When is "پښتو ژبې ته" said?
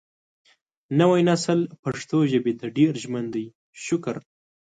1.83-2.65